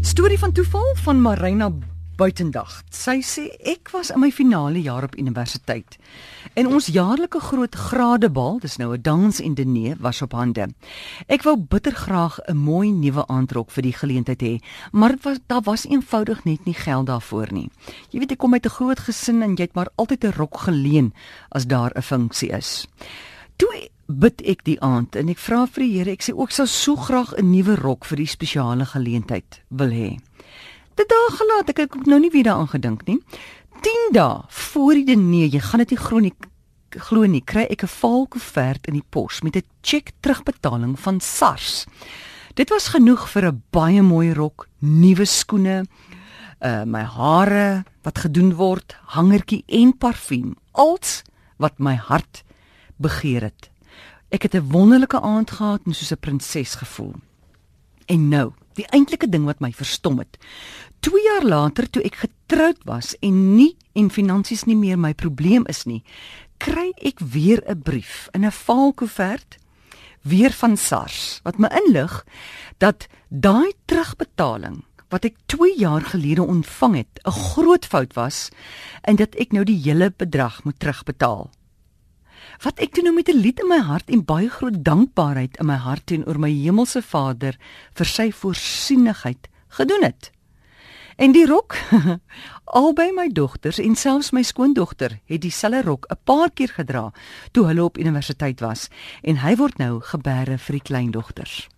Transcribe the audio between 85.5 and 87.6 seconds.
in my hart teenoor my hemelse Vader